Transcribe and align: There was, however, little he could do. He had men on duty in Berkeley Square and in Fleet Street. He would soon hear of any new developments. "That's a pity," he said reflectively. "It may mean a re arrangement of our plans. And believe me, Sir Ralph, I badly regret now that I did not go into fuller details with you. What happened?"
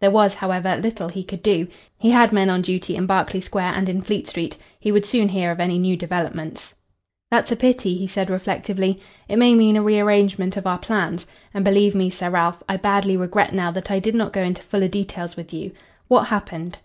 There 0.00 0.10
was, 0.10 0.32
however, 0.36 0.78
little 0.78 1.10
he 1.10 1.22
could 1.22 1.42
do. 1.42 1.68
He 1.98 2.10
had 2.10 2.32
men 2.32 2.48
on 2.48 2.62
duty 2.62 2.96
in 2.96 3.04
Berkeley 3.04 3.42
Square 3.42 3.74
and 3.76 3.86
in 3.86 4.00
Fleet 4.00 4.26
Street. 4.26 4.56
He 4.80 4.90
would 4.90 5.04
soon 5.04 5.28
hear 5.28 5.50
of 5.50 5.60
any 5.60 5.78
new 5.78 5.94
developments. 5.94 6.72
"That's 7.30 7.52
a 7.52 7.56
pity," 7.56 7.94
he 7.94 8.06
said 8.06 8.30
reflectively. 8.30 8.98
"It 9.28 9.36
may 9.38 9.54
mean 9.54 9.76
a 9.76 9.82
re 9.82 10.00
arrangement 10.00 10.56
of 10.56 10.66
our 10.66 10.78
plans. 10.78 11.26
And 11.52 11.66
believe 11.66 11.94
me, 11.94 12.08
Sir 12.08 12.30
Ralph, 12.30 12.62
I 12.66 12.78
badly 12.78 13.14
regret 13.14 13.52
now 13.52 13.70
that 13.72 13.90
I 13.90 13.98
did 13.98 14.14
not 14.14 14.32
go 14.32 14.40
into 14.40 14.62
fuller 14.62 14.88
details 14.88 15.36
with 15.36 15.52
you. 15.52 15.72
What 16.08 16.28
happened?" 16.28 16.78